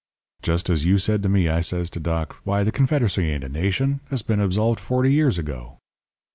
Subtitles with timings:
[0.41, 3.49] "Just as you said to me I says to Doc; 'Why, the Confederacy ain't a
[3.49, 3.99] nation.
[4.09, 5.77] It's been absolved forty years ago.'